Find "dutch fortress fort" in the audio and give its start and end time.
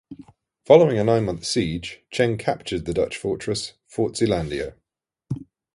2.95-4.15